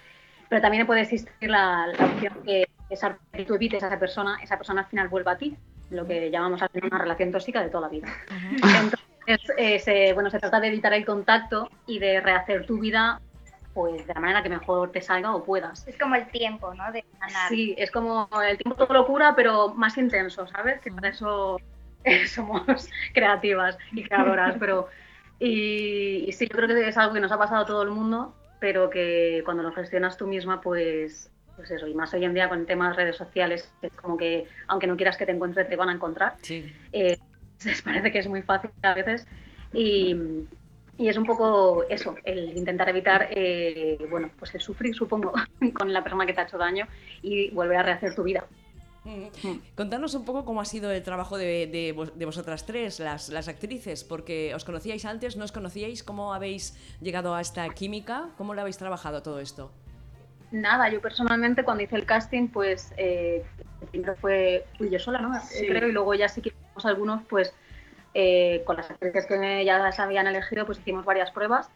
pero 0.50 0.60
también 0.60 0.86
puede 0.86 1.00
existir 1.00 1.48
la, 1.48 1.86
la 1.86 2.04
opción 2.04 2.34
que, 2.44 2.66
esa, 2.90 3.16
que 3.32 3.44
tú 3.46 3.54
evites 3.54 3.82
a 3.82 3.86
esa 3.86 3.98
persona, 3.98 4.38
esa 4.42 4.58
persona 4.58 4.82
al 4.82 4.86
final 4.88 5.08
vuelva 5.08 5.32
a 5.32 5.38
ti, 5.38 5.56
lo 5.90 6.06
que 6.06 6.30
llamamos 6.30 6.60
al 6.60 6.68
final 6.68 6.90
una 6.92 6.98
relación 7.02 7.32
tóxica 7.32 7.62
de 7.62 7.70
toda 7.70 7.82
la 7.82 7.88
vida. 7.88 8.08
Entonces, 8.52 9.00
eh, 9.26 9.78
se, 9.78 10.12
bueno, 10.12 10.30
se 10.30 10.38
trata 10.38 10.60
de 10.60 10.68
evitar 10.68 10.92
el 10.92 11.04
contacto 11.04 11.68
y 11.86 11.98
de 11.98 12.20
rehacer 12.20 12.66
tu 12.66 12.78
vida 12.78 13.20
pues 13.74 14.06
de 14.06 14.12
la 14.12 14.20
manera 14.20 14.42
que 14.42 14.50
mejor 14.50 14.92
te 14.92 15.00
salga 15.00 15.34
o 15.34 15.44
puedas. 15.44 15.86
Es 15.88 15.98
como 15.98 16.14
el 16.14 16.26
tiempo, 16.28 16.74
¿no? 16.74 16.92
De 16.92 17.04
ganar. 17.18 17.48
Sí, 17.48 17.74
es 17.78 17.90
como 17.90 18.28
el 18.46 18.58
tiempo 18.58 18.76
todo 18.76 18.92
lo 18.92 19.06
cura, 19.06 19.34
pero 19.34 19.72
más 19.74 19.96
intenso, 19.96 20.46
¿sabes? 20.46 20.80
Que 20.80 20.90
para 20.90 21.08
eso 21.08 21.58
eh, 22.04 22.26
somos 22.26 22.88
creativas 23.14 23.78
y 23.92 24.04
creadoras, 24.04 24.56
pero 24.58 24.88
y, 25.38 26.24
y 26.28 26.32
sí, 26.32 26.46
yo 26.48 26.56
creo 26.56 26.68
que 26.68 26.88
es 26.88 26.96
algo 26.96 27.14
que 27.14 27.20
nos 27.20 27.32
ha 27.32 27.38
pasado 27.38 27.62
a 27.62 27.66
todo 27.66 27.82
el 27.82 27.90
mundo, 27.90 28.34
pero 28.60 28.90
que 28.90 29.42
cuando 29.44 29.62
lo 29.62 29.72
gestionas 29.72 30.16
tú 30.16 30.26
misma, 30.26 30.60
pues, 30.60 31.30
pues 31.56 31.70
eso, 31.70 31.86
y 31.86 31.94
más 31.94 32.14
hoy 32.14 32.24
en 32.24 32.34
día 32.34 32.48
con 32.48 32.66
temas 32.66 32.94
redes 32.94 33.16
sociales, 33.16 33.72
es 33.82 33.92
como 33.94 34.16
que 34.16 34.46
aunque 34.68 34.86
no 34.86 34.96
quieras 34.96 35.16
que 35.16 35.26
te 35.26 35.32
encuentre, 35.32 35.64
te 35.64 35.76
van 35.76 35.88
a 35.88 35.94
encontrar. 35.94 36.34
Sí. 36.42 36.72
Eh, 36.92 37.18
les 37.64 37.82
parece 37.82 38.12
que 38.12 38.18
es 38.18 38.28
muy 38.28 38.42
fácil 38.42 38.70
a 38.82 38.94
veces 38.94 39.26
y, 39.72 40.16
y 40.98 41.08
es 41.08 41.16
un 41.16 41.24
poco 41.24 41.84
eso, 41.88 42.16
el 42.24 42.56
intentar 42.56 42.88
evitar, 42.88 43.28
eh, 43.30 43.98
bueno, 44.10 44.30
pues 44.38 44.54
el 44.54 44.60
sufrir, 44.60 44.94
supongo, 44.94 45.32
con 45.74 45.92
la 45.92 46.02
persona 46.02 46.26
que 46.26 46.32
te 46.32 46.40
ha 46.40 46.44
hecho 46.44 46.58
daño 46.58 46.86
y 47.22 47.50
volver 47.50 47.78
a 47.78 47.82
rehacer 47.82 48.14
tu 48.14 48.22
vida. 48.22 48.44
Mm. 49.04 49.26
Contanos 49.74 50.14
un 50.14 50.24
poco 50.24 50.44
cómo 50.44 50.60
ha 50.60 50.64
sido 50.64 50.92
el 50.92 51.02
trabajo 51.02 51.36
de, 51.36 51.66
de 51.66 51.92
vos- 51.92 52.16
de 52.16 52.24
vosotras 52.24 52.64
tres, 52.64 53.00
las, 53.00 53.30
las 53.30 53.48
actrices, 53.48 54.04
porque 54.04 54.54
os 54.54 54.64
conocíais 54.64 55.04
antes, 55.04 55.36
no 55.36 55.44
os 55.44 55.50
conocíais, 55.50 56.04
¿cómo 56.04 56.32
habéis 56.34 56.78
llegado 57.00 57.34
a 57.34 57.40
esta 57.40 57.68
química? 57.70 58.28
¿Cómo 58.38 58.54
lo 58.54 58.60
habéis 58.60 58.78
trabajado 58.78 59.20
todo 59.20 59.40
esto? 59.40 59.72
Nada, 60.52 60.88
yo 60.88 61.00
personalmente 61.00 61.64
cuando 61.64 61.82
hice 61.82 61.96
el 61.96 62.04
casting, 62.04 62.46
pues 62.48 62.92
eh, 62.96 63.42
primero 63.90 64.14
fue 64.16 64.66
fui 64.78 64.88
yo 64.90 64.98
sola, 65.00 65.18
¿no? 65.20 65.34
Sí. 65.40 65.66
Creo, 65.66 65.88
y 65.88 65.92
luego 65.92 66.14
ya 66.14 66.28
sí 66.28 66.40
que 66.42 66.52
algunos, 66.84 67.22
pues 67.28 67.54
eh, 68.14 68.62
con 68.66 68.76
las 68.76 68.90
actrices 68.90 69.26
que 69.26 69.64
ya 69.64 69.78
las 69.78 69.98
habían 69.98 70.26
elegido, 70.26 70.66
pues 70.66 70.78
hicimos 70.78 71.04
varias 71.04 71.30
pruebas. 71.30 71.70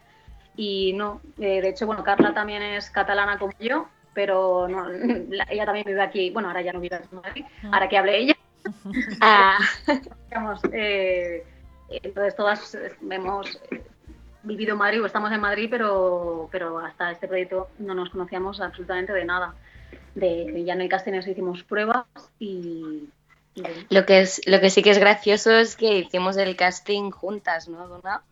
Y 0.57 0.93
no, 0.95 1.21
eh, 1.39 1.61
de 1.61 1.69
hecho, 1.69 1.87
bueno, 1.87 2.03
Carla 2.03 2.33
también 2.33 2.63
es 2.63 2.91
catalana 2.91 3.39
como 3.39 3.53
yo, 3.59 3.89
pero 4.15 4.67
no, 4.69 4.89
la- 4.89 5.47
ella 5.51 5.67
también 5.67 5.85
vive 5.87 6.01
aquí, 6.01 6.31
bueno, 6.31 6.49
ahora 6.49 6.63
ya 6.63 6.73
no 6.73 6.81
vive 6.81 6.97
en 6.97 7.17
Madrid, 7.21 7.45
ahora 7.71 7.89
que 7.89 7.99
hable 7.99 8.17
ella. 8.19 8.35
Ah, 9.21 9.59
digamos, 10.29 10.61
eh, 10.73 11.45
entonces 11.89 12.35
todas 12.35 12.77
hemos 13.11 13.61
vivido 14.43 14.73
en 14.73 14.79
Madrid 14.79 15.03
o 15.03 15.07
estamos 15.07 15.31
en 15.33 15.41
Madrid, 15.41 15.69
pero, 15.71 16.49
pero 16.51 16.79
hasta 16.79 17.11
este 17.13 17.29
proyecto 17.29 17.69
no 17.79 17.95
nos 17.95 18.11
conocíamos 18.11 18.61
absolutamente 18.61 19.13
de 19.13 19.25
nada. 19.25 19.55
De, 20.15 20.65
ya 20.65 20.73
en 20.73 20.81
el 20.81 20.89
casting 20.89 21.13
hicimos 21.15 21.63
pruebas 21.65 22.07
y, 22.39 23.09
Lo 23.89 24.05
que, 24.05 24.21
es, 24.21 24.41
lo 24.47 24.61
que 24.61 24.71
sí 24.71 24.83
que 24.83 24.91
es 24.91 24.99
gracioso 24.99 25.51
es 25.53 25.77
que 25.77 25.99
hicimos 25.99 26.37
el 26.37 26.57
casting 26.57 27.11
juntas, 27.11 27.69
¿no, 27.69 27.89
Duna? 27.89 28.23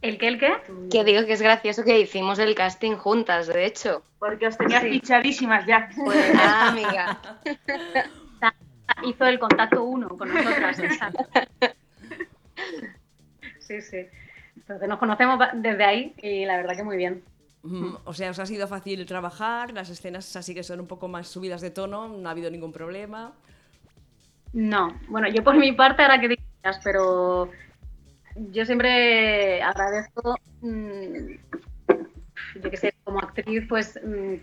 ¿El 0.00 0.16
qué, 0.16 0.28
el 0.28 0.38
qué? 0.38 0.52
Que 0.90 1.04
digo 1.04 1.26
que 1.26 1.32
es 1.32 1.42
gracioso 1.42 1.82
que 1.84 1.98
hicimos 2.00 2.38
el 2.38 2.54
casting 2.54 2.94
juntas, 2.96 3.46
de 3.48 3.66
hecho. 3.66 4.02
Porque 4.18 4.46
os 4.46 4.56
tenía 4.56 4.80
Sí. 4.80 4.90
fichadísimas 4.90 5.66
ya. 5.66 5.88
Pues, 5.96 6.32
Ah, 6.36 6.68
amiga. 6.68 7.18
Hizo 9.04 9.26
el 9.26 9.38
contacto 9.38 9.82
uno 9.84 10.08
con 10.08 10.32
nosotras. 10.32 10.78
exacto. 10.78 11.26
Sí, 13.60 13.82
sí. 13.82 14.06
Entonces 14.56 14.88
nos 14.88 14.98
conocemos 14.98 15.38
desde 15.54 15.84
ahí 15.84 16.14
y 16.22 16.44
la 16.46 16.56
verdad 16.56 16.76
que 16.76 16.82
muy 16.84 16.96
bien. 16.96 17.22
Mm, 17.62 17.96
O 18.04 18.14
sea, 18.14 18.30
os 18.30 18.38
ha 18.38 18.46
sido 18.46 18.66
fácil 18.68 19.04
trabajar, 19.04 19.72
las 19.72 19.90
escenas 19.90 20.34
así 20.36 20.54
que 20.54 20.62
son 20.62 20.80
un 20.80 20.86
poco 20.86 21.08
más 21.08 21.28
subidas 21.28 21.60
de 21.60 21.70
tono, 21.70 22.08
no 22.08 22.28
ha 22.28 22.32
habido 22.32 22.50
ningún 22.50 22.72
problema. 22.72 23.32
No, 24.52 24.98
bueno, 25.08 25.28
yo 25.28 25.44
por 25.44 25.56
mi 25.56 25.72
parte, 25.72 26.02
ahora 26.02 26.20
que 26.20 26.28
digas, 26.28 26.80
pero 26.82 27.50
yo 28.50 28.64
siempre 28.64 29.62
agradezco, 29.62 30.36
mm, 30.62 31.34
yo 32.62 32.70
que 32.70 32.76
sé, 32.76 32.94
como 33.04 33.18
actriz, 33.20 33.64
pues 33.68 33.98
mm, 34.02 34.34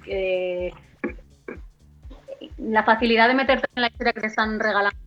la 2.58 2.84
facilidad 2.84 3.28
de 3.28 3.34
meterte 3.34 3.68
en 3.76 3.82
la 3.82 3.88
historia 3.88 4.14
que 4.14 4.22
te 4.22 4.28
están 4.28 4.60
regalando 4.60 4.98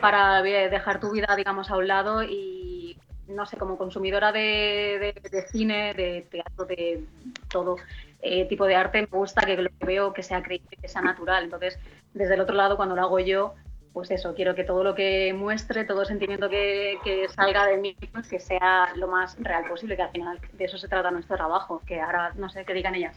para 0.00 0.42
dejar 0.42 1.00
tu 1.00 1.10
vida, 1.10 1.34
digamos, 1.36 1.70
a 1.70 1.76
un 1.76 1.86
lado 1.86 2.22
y, 2.22 2.96
no 3.28 3.44
sé, 3.46 3.56
como 3.56 3.76
consumidora 3.76 4.32
de 4.32 5.14
cine, 5.50 5.94
de 5.94 6.26
teatro, 6.30 6.64
de 6.64 7.04
todo 7.48 7.76
eh, 8.22 8.46
tipo 8.46 8.66
de 8.66 8.74
arte, 8.74 9.08
me 9.10 9.18
gusta 9.18 9.46
que 9.46 9.56
lo 9.56 9.70
que 9.70 9.86
veo 9.86 10.12
que 10.12 10.22
sea 10.22 10.42
creíble, 10.42 10.76
que 10.80 10.88
sea 10.88 11.00
natural. 11.00 11.44
Entonces, 11.44 11.78
desde 12.12 12.34
el 12.34 12.40
otro 12.40 12.54
lado, 12.54 12.76
cuando 12.76 12.94
lo 12.94 13.02
hago 13.02 13.18
yo, 13.18 13.54
pues 13.92 14.10
eso, 14.10 14.34
quiero 14.34 14.54
que 14.54 14.64
todo 14.64 14.84
lo 14.84 14.94
que 14.94 15.32
muestre, 15.32 15.84
todo 15.84 16.04
sentimiento 16.04 16.48
que, 16.48 16.98
que 17.02 17.28
salga 17.28 17.66
de 17.66 17.76
mí, 17.76 17.96
pues 18.12 18.28
que 18.28 18.38
sea 18.38 18.90
lo 18.94 19.08
más 19.08 19.36
real 19.40 19.64
posible, 19.68 19.96
que 19.96 20.02
al 20.02 20.10
final 20.10 20.40
de 20.52 20.64
eso 20.64 20.78
se 20.78 20.88
trata 20.88 21.10
nuestro 21.10 21.36
trabajo, 21.36 21.82
que 21.86 22.00
ahora 22.00 22.32
no 22.36 22.48
sé 22.48 22.64
qué 22.64 22.72
digan 22.72 22.94
ellas. 22.94 23.16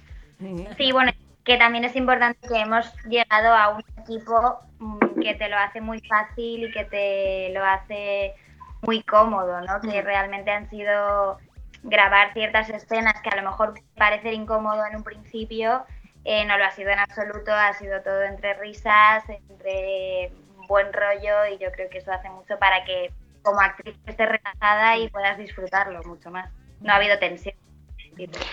Sí, 0.78 0.92
bueno, 0.92 1.12
que 1.44 1.58
también 1.58 1.84
es 1.84 1.96
importante 1.96 2.48
que 2.48 2.60
hemos 2.60 2.92
llegado 3.06 3.54
a 3.54 3.70
un 3.70 3.84
equipo 4.02 4.60
mm, 4.80 5.22
que 5.22 5.36
te 5.36 5.48
lo 5.50 5.58
hace 5.58 5.80
muy 5.80 6.00
fácil 6.02 6.66
y 6.66 6.72
que 6.72 6.86
te 6.86 7.54
lo 7.54 7.64
hace 7.64 8.34
muy 8.82 9.04
cómodo, 9.04 9.62
¿no? 9.62 9.80
Que 9.82 10.02
realmente 10.02 10.52
han 10.52 10.70
sido 10.70 11.38
grabar 11.84 12.34
ciertas 12.34 12.70
escenas 12.70 13.22
que 13.22 13.30
a 13.30 13.36
lo 13.36 13.50
mejor 13.50 13.74
parecer 13.96 14.34
incómodo 14.34 14.86
en 14.86 14.96
un 14.96 15.04
principio, 15.04 15.86
eh, 16.26 16.46
no 16.46 16.58
lo 16.58 16.66
ha 16.66 16.72
sido 16.72 16.90
en 16.90 17.00
absoluto, 17.00 17.54
ha 17.54 17.74
sido 17.74 18.02
todo 18.02 18.24
entre 18.24 18.54
risas, 18.56 19.24
entre 19.30 20.32
buen 20.68 20.92
rollo 20.94 21.46
y 21.54 21.58
yo 21.58 21.72
creo 21.72 21.90
que 21.90 22.00
eso 22.00 22.12
hace 22.12 22.30
mucho 22.30 22.58
para 22.60 22.84
que 22.86 23.12
como 23.42 23.60
actriz 23.60 23.96
estés 24.06 24.30
relajada 24.30 24.98
y 24.98 25.10
puedas 25.10 25.38
disfrutarlo 25.38 26.02
mucho 26.04 26.32
más. 26.32 26.50
No 26.82 26.94
ha 26.94 26.96
habido 26.98 27.18
tensión. 27.20 27.56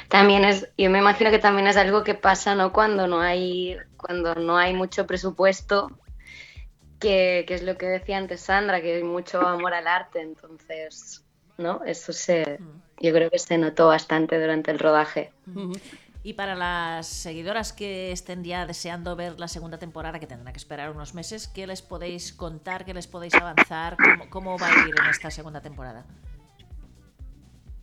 También 0.09 0.45
es, 0.45 0.71
yo 0.77 0.91
me 0.91 0.99
imagino 0.99 1.31
que 1.31 1.39
también 1.39 1.67
es 1.67 1.77
algo 1.77 2.03
que 2.03 2.15
pasa, 2.15 2.55
¿no? 2.55 2.73
Cuando 2.73 3.07
no 3.07 3.21
hay, 3.21 3.77
cuando 3.97 4.35
no 4.35 4.57
hay 4.57 4.75
mucho 4.75 5.07
presupuesto, 5.07 5.91
que, 6.99 7.45
que 7.47 7.55
es 7.55 7.63
lo 7.63 7.77
que 7.77 7.87
decía 7.87 8.19
antes 8.19 8.41
Sandra, 8.43 8.81
que 8.81 8.97
hay 8.97 9.03
mucho 9.03 9.41
amor 9.41 9.75
al 9.75 9.87
arte, 9.87 10.21
entonces, 10.21 11.25
¿no? 11.59 11.83
Eso 11.85 12.13
se, 12.13 12.59
yo 12.99 13.13
creo 13.13 13.31
que 13.31 13.39
se 13.39 13.59
notó 13.59 13.89
bastante 13.89 14.41
durante 14.41 14.71
el 14.71 14.79
rodaje. 14.79 15.33
Y 16.23 16.35
para 16.35 16.55
las 16.55 17.07
seguidoras 17.07 17.73
que 17.73 18.13
estén 18.13 18.45
ya 18.45 18.67
deseando 18.67 19.17
ver 19.17 19.41
la 19.41 19.49
segunda 19.49 19.79
temporada, 19.79 20.19
que 20.19 20.27
tendrán 20.27 20.53
que 20.53 20.59
esperar 20.59 20.91
unos 20.91 21.15
meses, 21.15 21.49
¿qué 21.49 21.67
les 21.67 21.81
podéis 21.81 22.35
contar, 22.35 22.85
qué 22.85 22.93
les 22.93 23.07
podéis 23.07 23.35
avanzar? 23.35 23.97
¿Cómo, 23.97 24.29
cómo 24.29 24.59
va 24.59 24.67
a 24.67 24.87
ir 24.87 24.95
en 25.03 25.09
esta 25.09 25.31
segunda 25.31 25.63
temporada? 25.63 26.05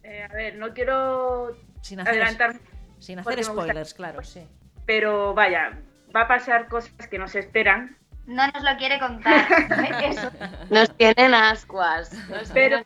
Eh, 0.04 0.24
a 0.24 0.28
ver, 0.34 0.56
no 0.56 0.72
quiero 0.74 1.58
Sin 1.82 2.00
hacer, 2.00 2.14
adelantar, 2.14 2.60
sin 3.00 3.20
hacer 3.20 3.44
spoilers, 3.44 3.94
claro, 3.96 4.24
sí. 4.24 4.42
pero 4.86 5.34
vaya, 5.34 5.72
va 6.16 6.22
a 6.22 6.28
pasar 6.28 6.68
cosas 6.70 7.08
que 7.10 7.18
no 7.18 7.28
se 7.28 7.40
esperan, 7.40 7.98
No 8.28 8.46
nos 8.52 8.64
lo 8.64 8.78
quiere 8.78 9.00
contar. 9.00 9.48
Eso. 10.04 10.30
Nos 10.70 10.96
tienen 10.96 11.34
ascuas. 11.34 12.14
nos 12.30 12.52
pero 12.52 12.84
tienen- 12.84 12.86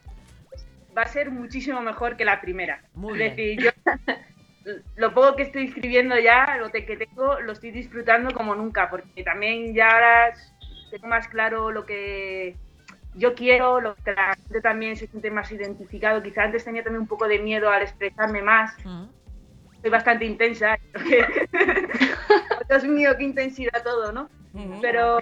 va 0.97 1.01
a 1.03 1.07
ser 1.07 1.29
muchísimo 1.29 1.81
mejor 1.81 2.15
que 2.15 2.23
la 2.25 2.39
primera. 2.41 2.81
Muy 2.93 3.13
es 3.21 3.35
bien. 3.35 3.57
decir, 3.57 3.63
yo 3.63 4.13
lo 4.95 5.13
poco 5.13 5.35
que 5.35 5.43
estoy 5.43 5.65
escribiendo 5.65 6.17
ya, 6.19 6.57
lo 6.59 6.69
te- 6.69 6.85
que 6.85 6.97
tengo, 6.97 7.39
lo 7.39 7.51
estoy 7.53 7.71
disfrutando 7.71 8.33
como 8.33 8.53
nunca, 8.55 8.89
porque 8.89 9.23
también 9.23 9.73
ya 9.73 9.89
ahora 9.89 10.33
tengo 10.91 11.07
más 11.07 11.27
claro 11.27 11.71
lo 11.71 11.85
que 11.85 12.55
yo 13.15 13.33
quiero, 13.33 13.81
lo 13.81 13.95
que 13.95 14.13
la 14.13 14.35
gente 14.35 14.61
también 14.61 14.95
se 14.95 15.07
siente 15.07 15.31
más 15.31 15.51
identificado. 15.51 16.21
Quizá 16.23 16.43
antes 16.43 16.63
tenía 16.63 16.83
también 16.83 17.01
un 17.01 17.07
poco 17.07 17.27
de 17.27 17.39
miedo 17.39 17.69
al 17.69 17.81
expresarme 17.81 18.41
más. 18.41 18.73
Mm. 18.85 19.05
Soy 19.81 19.89
bastante 19.89 20.25
intensa. 20.25 20.77
Dios 22.69 22.83
mío, 22.87 23.15
qué 23.17 23.23
intensidad 23.23 23.83
todo, 23.83 24.11
¿no? 24.11 24.29
Ujú. 24.53 24.79
Pero 24.81 25.19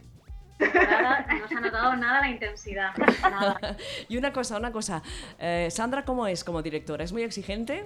Nada, 0.60 1.26
no 1.40 1.48
se 1.48 1.56
ha 1.56 1.60
notado 1.62 1.96
nada 1.96 2.20
la 2.22 2.30
intensidad. 2.30 2.92
Nada. 3.22 3.78
Y 4.10 4.18
una 4.18 4.34
cosa, 4.34 4.58
una 4.58 4.72
cosa. 4.74 5.02
Eh, 5.40 5.70
Sandra, 5.72 6.04
¿cómo 6.04 6.28
es 6.28 6.44
como 6.44 6.62
directora? 6.62 7.04
¿Es 7.06 7.14
muy 7.14 7.24
exigente? 7.24 7.86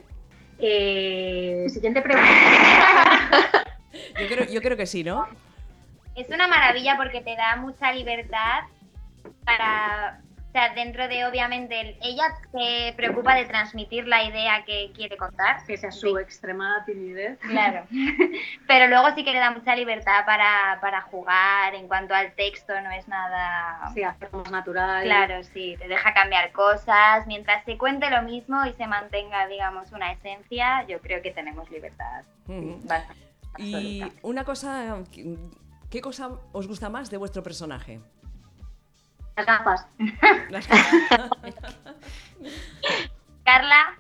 Eh, 0.60 1.66
siguiente 1.70 2.02
pregunta. 2.02 2.30
Yo 4.20 4.28
creo, 4.28 4.46
yo 4.46 4.62
creo 4.62 4.78
que 4.78 4.86
sí, 4.86 5.04
¿no? 5.04 5.28
Es 6.16 6.30
una 6.30 6.48
maravilla 6.48 6.98
porque 6.98 7.22
te 7.22 7.36
da 7.36 7.56
mucha 7.56 7.92
libertad 7.92 8.62
para, 9.46 10.22
o 10.54 10.56
sea, 10.56 10.72
dentro 10.76 11.08
de 11.08 11.26
obviamente 11.26 11.82
el- 11.82 11.98
ella 12.00 12.26
se 12.52 12.94
preocupa 12.96 13.34
de 13.34 13.46
transmitir 13.46 14.08
la 14.08 14.24
idea 14.24 14.64
que 14.66 14.92
quiere 14.96 15.18
contar, 15.18 15.58
Pese 15.66 15.88
a 15.88 15.92
su 15.92 16.16
extremada 16.20 16.86
timidez. 16.86 17.40
claro, 17.40 17.88
pero 18.68 18.86
luego 18.88 19.08
sí 19.16 19.24
que 19.24 19.32
le 19.32 19.40
da 19.40 19.50
mucha 19.50 19.76
libertad 19.76 20.24
para, 20.28 20.78
para 20.80 21.02
jugar 21.02 21.74
en 21.74 21.88
cuanto 21.88 22.14
al 22.14 22.34
texto, 22.36 22.80
no 22.82 22.92
es 22.92 23.08
nada... 23.08 23.90
Sí, 23.96 24.04
hacerlo 24.04 24.44
más 24.44 24.52
natural. 24.52 25.04
Claro, 25.04 25.44
sí, 25.44 25.76
te 25.80 25.88
deja 25.88 26.14
cambiar 26.14 26.52
cosas, 26.52 27.26
mientras 27.26 27.66
se 27.66 27.76
cuente 27.80 28.12
lo 28.12 28.22
mismo 28.22 28.64
y 28.68 28.74
se 28.74 28.86
mantenga, 28.86 29.48
digamos, 29.48 29.92
una 29.92 30.12
esencia, 30.12 30.86
yo 30.88 31.00
creo 31.02 31.24
que 31.24 31.32
tenemos 31.32 31.68
libertad. 31.72 32.26
Ujú. 32.48 32.80
bastante 32.84 33.24
Y 33.58 34.02
absoluta. 34.04 34.20
una 34.28 34.44
cosa, 34.44 34.98
¿qué 35.90 36.00
cosa 36.02 36.30
os 36.52 36.68
gusta 36.68 36.90
más 36.90 37.10
de 37.10 37.18
vuestro 37.18 37.42
personaje? 37.42 38.00
Las 39.36 39.46
gafas. 39.46 39.88
Las- 40.50 40.68
Carla, 43.46 43.96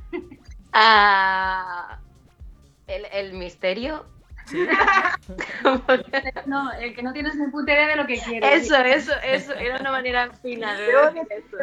Ah, 0.75 1.99
el, 2.87 3.05
el 3.13 3.33
misterio. 3.33 4.05
No, 6.45 6.71
el 6.73 6.95
que 6.95 7.03
no 7.03 7.13
tienes 7.13 7.35
ni 7.35 7.47
puta 7.47 7.73
idea 7.73 7.87
de 7.87 7.95
lo 7.95 8.05
que 8.07 8.19
quieres. 8.19 8.63
Eso, 8.63 8.75
eso, 8.77 9.13
eso. 9.23 9.53
Era 9.53 9.79
una 9.79 9.91
manera 9.91 10.31
fina 10.41 10.73
de 10.73 10.87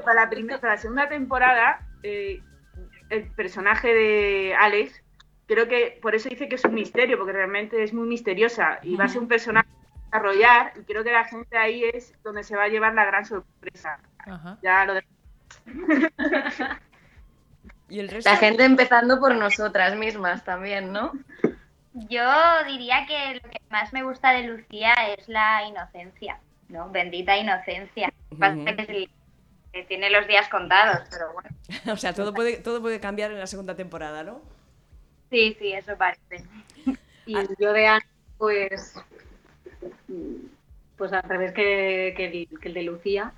para 0.04 0.14
la, 0.24 0.30
primera, 0.30 0.60
para 0.60 0.74
la 0.74 0.80
segunda 0.80 1.08
temporada, 1.08 1.80
eh, 2.02 2.40
el 3.10 3.26
personaje 3.32 3.92
de 3.92 4.54
Alex, 4.58 5.02
creo 5.46 5.68
que 5.68 5.98
por 6.00 6.14
eso 6.14 6.28
dice 6.28 6.48
que 6.48 6.54
es 6.54 6.64
un 6.64 6.74
misterio, 6.74 7.18
porque 7.18 7.32
realmente 7.32 7.82
es 7.82 7.92
muy 7.92 8.06
misteriosa 8.08 8.78
y 8.82 8.96
va 8.96 9.04
a 9.04 9.08
ser 9.08 9.20
un 9.20 9.28
personaje 9.28 9.68
desarrollar 10.10 10.72
y 10.76 10.84
creo 10.84 11.04
que 11.04 11.12
la 11.12 11.24
gente 11.24 11.56
ahí 11.56 11.84
es 11.84 12.12
donde 12.22 12.42
se 12.42 12.56
va 12.56 12.64
a 12.64 12.68
llevar 12.68 12.94
la 12.94 13.04
gran 13.04 13.24
sorpresa. 13.24 14.00
Ajá. 14.18 14.58
Ya 14.62 14.84
lo 14.84 14.94
de... 14.94 15.04
¿Y 17.88 17.98
el 17.98 18.08
resto? 18.08 18.30
La 18.30 18.36
gente 18.36 18.64
empezando 18.64 19.18
por 19.18 19.34
nosotras 19.34 19.96
mismas 19.96 20.44
también, 20.44 20.92
¿no? 20.92 21.12
yo 21.92 22.24
diría 22.66 23.06
que 23.06 23.34
lo 23.34 23.50
que 23.50 23.60
más 23.70 23.92
me 23.92 24.02
gusta 24.02 24.32
de 24.32 24.44
Lucía 24.44 24.94
es 25.16 25.28
la 25.28 25.64
inocencia, 25.66 26.38
¿no? 26.68 26.90
Bendita 26.90 27.36
inocencia. 27.36 28.12
Que 29.72 29.84
tiene 29.84 30.10
los 30.10 30.26
días 30.26 30.48
contados, 30.48 31.06
pero 31.10 31.32
bueno. 31.32 31.50
O 31.92 31.96
sea, 31.96 32.12
todo 32.12 32.34
puede, 32.34 32.56
todo 32.56 32.80
puede 32.80 32.98
cambiar 32.98 33.30
en 33.30 33.38
la 33.38 33.46
segunda 33.46 33.76
temporada, 33.76 34.24
¿no? 34.24 34.40
Sí, 35.30 35.56
sí, 35.60 35.72
eso 35.72 35.96
parece. 35.96 36.44
Y 37.26 37.36
yo 37.60 37.72
de 37.72 37.86
Ana, 37.86 38.06
pues, 38.36 38.96
pues 40.96 41.12
al 41.12 41.22
revés 41.22 41.52
que, 41.52 42.14
que 42.16 42.26
el, 42.26 42.58
que 42.60 42.68
el 42.68 42.74
de 42.74 42.82
Lucía, 42.82 43.32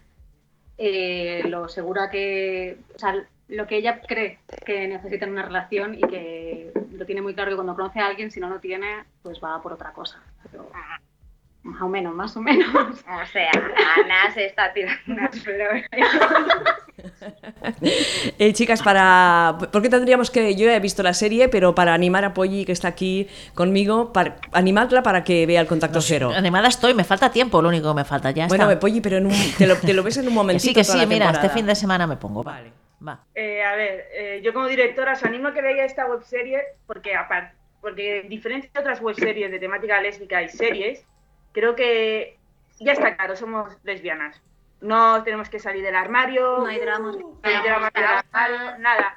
eh, 0.78 1.42
lo 1.46 1.68
segura 1.68 2.10
que, 2.10 2.78
o 2.94 2.98
sea, 2.98 3.14
lo 3.48 3.66
que 3.66 3.76
ella 3.76 4.00
cree 4.00 4.38
que 4.64 4.88
necesita 4.88 5.26
en 5.26 5.32
una 5.32 5.42
relación 5.42 5.94
y 5.94 6.00
que 6.00 6.72
lo 6.92 7.06
tiene 7.06 7.22
muy 7.22 7.34
claro 7.34 7.50
que 7.50 7.56
cuando 7.56 7.76
conoce 7.76 8.00
a 8.00 8.06
alguien, 8.06 8.30
si 8.30 8.40
no 8.40 8.48
lo 8.48 8.60
tiene, 8.60 9.04
pues 9.22 9.40
va 9.42 9.60
por 9.62 9.72
otra 9.72 9.92
cosa. 9.92 10.20
Pero, 10.50 10.70
más 11.62 11.82
o 11.82 11.88
menos, 11.88 12.14
más 12.14 12.36
o 12.36 12.40
menos. 12.40 12.68
O 12.74 13.26
sea, 13.26 13.50
Ana 13.96 14.32
se 14.32 14.46
está 14.46 14.72
tirando 14.72 15.00
unas 15.06 15.38
flores. 15.40 15.86
Eh, 18.38 18.52
chicas, 18.52 18.82
para. 18.82 19.56
¿Por 19.72 19.82
qué 19.82 19.88
tendríamos 19.88 20.30
que.? 20.30 20.54
Yo 20.56 20.70
he 20.70 20.80
visto 20.80 21.02
la 21.02 21.12
serie, 21.14 21.48
pero 21.48 21.74
para 21.74 21.94
animar 21.94 22.24
a 22.24 22.34
Polly, 22.34 22.64
que 22.64 22.72
está 22.72 22.88
aquí 22.88 23.28
conmigo, 23.54 24.12
para 24.12 24.36
animarla 24.52 25.02
para 25.02 25.24
que 25.24 25.46
vea 25.46 25.60
el 25.60 25.66
contacto 25.66 26.00
cero. 26.00 26.32
Animada 26.34 26.68
estoy, 26.68 26.94
me 26.94 27.04
falta 27.04 27.30
tiempo, 27.30 27.60
lo 27.62 27.68
único 27.68 27.88
que 27.90 27.94
me 27.96 28.04
falta, 28.04 28.30
ya 28.30 28.46
Bueno, 28.48 28.68
está. 28.68 28.80
Polly, 28.80 29.00
pero 29.00 29.16
en 29.18 29.26
un- 29.26 29.52
te, 29.58 29.66
lo, 29.66 29.76
te 29.76 29.92
lo 29.94 30.02
ves 30.02 30.16
en 30.16 30.24
un 30.24 30.28
Que 30.30 30.34
momentito. 30.34 30.68
sí, 30.68 30.74
que 30.74 30.84
sí, 30.84 30.98
mira, 30.98 31.08
temporada. 31.26 31.32
este 31.42 31.48
fin 31.50 31.66
de 31.66 31.74
semana 31.74 32.06
me 32.06 32.16
pongo. 32.16 32.42
Va. 32.42 32.52
Vale. 32.52 32.72
Va. 33.06 33.20
Eh, 33.34 33.62
a 33.64 33.74
ver, 33.74 34.04
eh, 34.14 34.40
yo 34.44 34.52
como 34.52 34.66
directora 34.66 35.12
os 35.14 35.24
animo 35.24 35.48
a 35.48 35.52
que 35.54 35.60
veáis 35.62 35.90
esta 35.90 36.06
webserie 36.06 36.60
porque, 36.86 37.14
aparte, 37.16 37.54
porque 37.80 38.20
en 38.20 38.28
diferencia 38.28 38.70
de 38.72 38.80
otras 38.80 39.00
webseries 39.00 39.50
de 39.50 39.58
temática 39.58 40.00
lésbica 40.00 40.40
y 40.42 40.48
series, 40.48 41.04
creo 41.52 41.74
que 41.74 42.36
ya 42.78 42.92
está 42.92 43.16
claro, 43.16 43.34
somos 43.36 43.68
lesbianas. 43.82 44.40
No 44.82 45.22
tenemos 45.22 45.48
que 45.48 45.58
salir 45.58 45.82
del 45.82 45.96
armario, 45.96 46.58
No 46.58 46.66
hay 46.66 46.80
dramas. 46.80 47.16
no 47.16 47.38
hay 47.42 47.62
dramas 47.62 47.92
nada. 48.78 49.14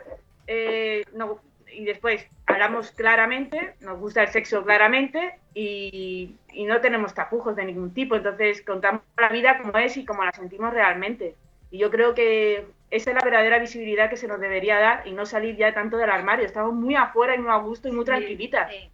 Eh, 0.47 1.03
no, 1.13 1.39
y 1.71 1.85
después, 1.85 2.25
hablamos 2.45 2.91
claramente, 2.91 3.75
nos 3.81 3.99
gusta 3.99 4.21
el 4.21 4.29
sexo 4.29 4.63
claramente 4.63 5.39
y, 5.53 6.35
y 6.53 6.65
no 6.65 6.79
tenemos 6.81 7.13
tapujos 7.13 7.55
de 7.55 7.65
ningún 7.65 7.93
tipo. 7.93 8.15
Entonces 8.15 8.61
contamos 8.61 9.01
la 9.17 9.29
vida 9.29 9.57
como 9.61 9.77
es 9.77 9.97
y 9.97 10.05
como 10.05 10.23
la 10.23 10.31
sentimos 10.31 10.73
realmente. 10.73 11.35
Y 11.71 11.79
yo 11.79 11.89
creo 11.91 12.13
que 12.13 12.67
esa 12.91 13.09
es 13.09 13.15
la 13.15 13.23
verdadera 13.23 13.59
visibilidad 13.59 14.09
que 14.09 14.17
se 14.17 14.27
nos 14.27 14.39
debería 14.39 14.79
dar 14.79 15.07
y 15.07 15.11
no 15.11 15.25
salir 15.25 15.57
ya 15.57 15.73
tanto 15.73 15.97
del 15.97 16.09
armario. 16.09 16.45
Estamos 16.45 16.73
muy 16.73 16.95
afuera 16.95 17.35
y 17.35 17.39
muy 17.39 17.51
a 17.51 17.57
gusto 17.57 17.89
y 17.89 17.91
muy 17.91 18.05
tranquilitas. 18.05 18.71
Sí. 18.71 18.89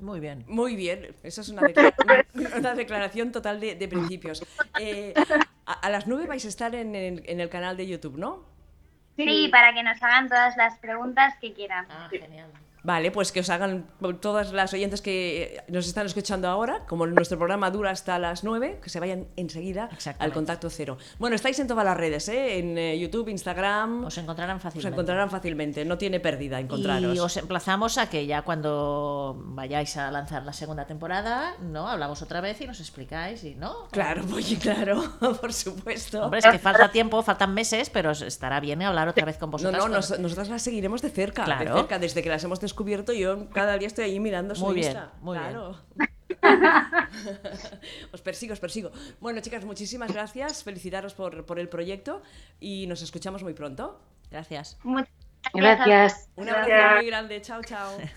Muy 0.00 0.18
bien. 0.20 0.44
Muy 0.48 0.76
bien, 0.76 1.14
eso 1.22 1.40
es 1.42 1.48
una, 1.50 1.62
declara- 1.68 2.26
una 2.58 2.74
declaración 2.74 3.32
total 3.32 3.60
de, 3.60 3.74
de 3.74 3.88
principios. 3.88 4.42
Eh, 4.78 5.14
a, 5.66 5.72
a 5.72 5.90
las 5.90 6.06
9 6.06 6.26
vais 6.26 6.44
a 6.44 6.48
estar 6.48 6.74
en 6.74 6.94
el, 6.94 7.22
en 7.26 7.40
el 7.40 7.48
canal 7.48 7.76
de 7.76 7.86
YouTube, 7.86 8.16
¿no? 8.16 8.44
Sí, 9.16 9.48
para 9.52 9.74
que 9.74 9.82
nos 9.82 10.02
hagan 10.02 10.28
todas 10.28 10.56
las 10.56 10.78
preguntas 10.78 11.34
que 11.40 11.52
quieran. 11.52 11.86
Ah, 11.90 12.08
genial. 12.10 12.50
Vale, 12.82 13.10
pues 13.10 13.30
que 13.32 13.40
os 13.40 13.50
hagan 13.50 13.86
todas 14.20 14.52
las 14.52 14.72
oyentes 14.72 15.02
que 15.02 15.62
nos 15.68 15.86
están 15.86 16.06
escuchando 16.06 16.48
ahora, 16.48 16.84
como 16.88 17.06
nuestro 17.06 17.36
programa 17.38 17.70
dura 17.70 17.90
hasta 17.90 18.18
las 18.18 18.42
9, 18.44 18.80
que 18.82 18.88
se 18.90 19.00
vayan 19.00 19.26
enseguida 19.36 19.88
al 20.18 20.32
contacto 20.32 20.70
cero. 20.70 20.96
Bueno, 21.18 21.36
estáis 21.36 21.58
en 21.58 21.66
todas 21.66 21.84
las 21.84 21.96
redes, 21.96 22.28
¿eh? 22.28 22.58
en 22.58 22.78
eh, 22.78 22.98
YouTube, 22.98 23.28
Instagram, 23.28 24.04
Os 24.04 24.16
encontrarán 24.18 24.56
os 24.56 24.62
fácilmente. 24.62 24.94
encontrarán 24.94 25.30
fácilmente, 25.30 25.84
no 25.84 25.98
tiene 25.98 26.20
pérdida 26.20 26.58
encontraros. 26.60 27.14
Y 27.14 27.18
os 27.18 27.36
emplazamos 27.36 27.98
a 27.98 28.08
que 28.08 28.26
ya 28.26 28.42
cuando 28.42 29.36
vayáis 29.38 29.96
a 29.96 30.10
lanzar 30.10 30.44
la 30.44 30.52
segunda 30.52 30.86
temporada, 30.86 31.54
¿no? 31.60 31.88
Hablamos 31.88 32.22
otra 32.22 32.40
vez 32.40 32.60
y 32.60 32.66
nos 32.66 32.80
explicáis 32.80 33.44
y 33.44 33.54
no. 33.56 33.88
Claro, 33.90 34.22
oye, 34.34 34.56
claro, 34.58 35.02
por 35.40 35.52
supuesto. 35.52 36.22
Hombre, 36.24 36.40
es 36.40 36.46
que 36.46 36.58
falta 36.58 36.90
tiempo, 36.90 37.22
faltan 37.22 37.52
meses, 37.54 37.90
pero 37.90 38.10
os 38.10 38.22
estará 38.22 38.60
bien 38.60 38.80
hablar 38.82 39.08
otra 39.08 39.24
vez 39.26 39.36
con 39.36 39.48
No, 39.48 39.52
vosotras. 39.52 39.76
no, 39.78 39.82
con- 39.82 39.92
nos- 39.92 40.18
nosotras 40.18 40.48
las 40.48 40.62
seguiremos 40.62 41.02
de 41.02 41.10
cerca, 41.10 41.44
de 41.58 41.66
cerca, 41.66 41.98
desde 41.98 42.22
que 42.22 42.28
las 42.28 42.42
hemos 42.44 42.60
descubierto, 42.70 43.12
yo 43.12 43.48
cada 43.50 43.76
día 43.78 43.88
estoy 43.88 44.04
ahí 44.04 44.20
mirando 44.20 44.54
su 44.54 44.64
Muy 44.64 44.76
bien, 44.76 44.86
Insta. 44.92 45.12
muy 45.20 45.36
bien. 45.38 45.50
claro. 45.50 45.76
os 48.12 48.22
persigo, 48.22 48.52
os 48.52 48.60
persigo. 48.60 48.90
Bueno, 49.20 49.40
chicas, 49.40 49.64
muchísimas 49.64 50.12
gracias, 50.12 50.62
felicitaros 50.62 51.14
por, 51.14 51.44
por 51.44 51.58
el 51.58 51.68
proyecto 51.68 52.22
y 52.60 52.86
nos 52.86 53.02
escuchamos 53.02 53.42
muy 53.42 53.54
pronto. 53.54 54.00
Gracias. 54.30 54.78
Muchas 54.84 55.12
Gracias. 55.54 56.28
Un 56.36 56.48
abrazo 56.48 56.68
Gracias. 56.68 56.96
muy 56.96 57.06
grande, 57.06 57.40
chao, 57.42 57.62
chao. 57.62 57.98